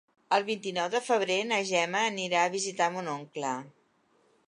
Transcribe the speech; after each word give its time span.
El 0.37 0.45
vint-i-nou 0.45 0.87
de 0.95 1.01
febrer 1.09 1.37
na 1.51 1.61
Gemma 1.73 2.03
anirà 2.07 2.47
a 2.49 2.53
visitar 2.57 2.91
mon 2.97 3.15
oncle. 3.17 3.57